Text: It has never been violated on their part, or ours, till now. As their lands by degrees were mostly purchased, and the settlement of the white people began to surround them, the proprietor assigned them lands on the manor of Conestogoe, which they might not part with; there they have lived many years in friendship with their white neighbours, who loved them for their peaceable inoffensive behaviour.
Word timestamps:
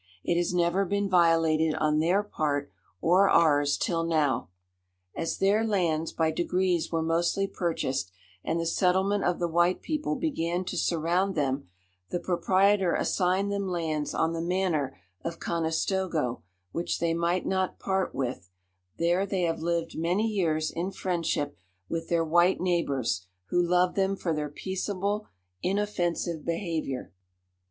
It 0.23 0.35
has 0.35 0.51
never 0.51 0.83
been 0.83 1.07
violated 1.07 1.75
on 1.75 1.99
their 1.99 2.23
part, 2.23 2.71
or 3.01 3.29
ours, 3.29 3.77
till 3.77 4.03
now. 4.03 4.49
As 5.15 5.37
their 5.37 5.63
lands 5.63 6.11
by 6.11 6.31
degrees 6.31 6.91
were 6.91 7.03
mostly 7.03 7.45
purchased, 7.45 8.11
and 8.43 8.59
the 8.59 8.65
settlement 8.65 9.25
of 9.25 9.37
the 9.37 9.47
white 9.47 9.83
people 9.83 10.15
began 10.15 10.65
to 10.65 10.75
surround 10.75 11.35
them, 11.35 11.67
the 12.09 12.19
proprietor 12.19 12.95
assigned 12.95 13.51
them 13.51 13.67
lands 13.67 14.15
on 14.15 14.33
the 14.33 14.41
manor 14.41 14.97
of 15.23 15.39
Conestogoe, 15.39 16.41
which 16.71 16.97
they 16.97 17.13
might 17.13 17.45
not 17.45 17.77
part 17.77 18.15
with; 18.15 18.49
there 18.97 19.27
they 19.27 19.43
have 19.43 19.59
lived 19.59 19.95
many 19.95 20.25
years 20.27 20.71
in 20.71 20.89
friendship 20.89 21.55
with 21.87 22.09
their 22.09 22.25
white 22.25 22.59
neighbours, 22.59 23.27
who 23.51 23.61
loved 23.61 23.95
them 23.95 24.15
for 24.15 24.33
their 24.33 24.49
peaceable 24.49 25.27
inoffensive 25.61 26.43
behaviour. 26.43 27.13